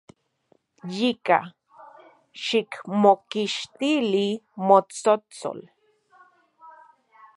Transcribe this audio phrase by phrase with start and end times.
[0.97, 1.39] Yika,
[2.43, 4.27] xikmokixtili
[4.67, 5.59] motsotsol.